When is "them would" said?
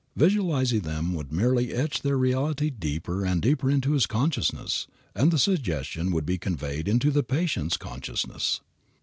0.79-1.31